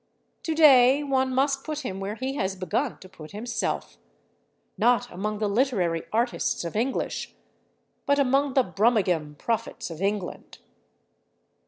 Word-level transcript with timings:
To 0.45 0.55
day 0.55 1.03
one 1.03 1.31
must 1.31 1.63
put 1.63 1.81
him 1.85 1.99
where 1.99 2.15
he 2.15 2.33
has 2.33 2.55
begun 2.55 2.97
to 3.01 3.07
put 3.07 3.33
himself—not 3.33 5.11
among 5.11 5.37
the 5.37 5.47
literary 5.47 6.05
artists 6.11 6.63
of 6.65 6.75
English, 6.75 7.35
but 8.07 8.17
among 8.17 8.55
the 8.55 8.63
brummagem 8.63 9.35
prophets 9.37 9.91
of 9.91 10.01
England. 10.01 10.57